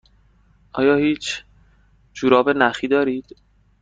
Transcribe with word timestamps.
آیا 0.73 0.95
هیچ 0.95 1.43
جوراب 2.13 2.49
نخی 2.49 2.87
دارید؟ 2.87 3.35